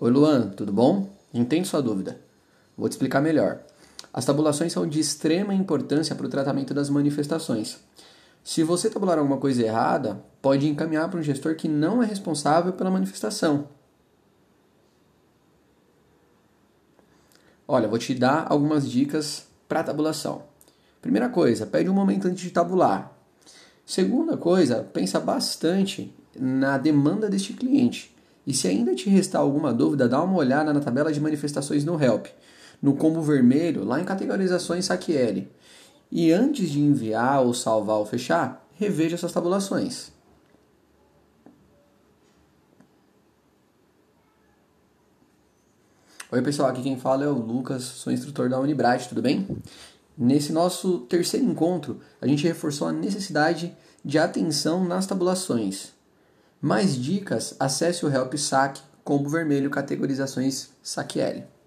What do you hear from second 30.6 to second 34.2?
na tabela de manifestações no Help, no combo vermelho, lá em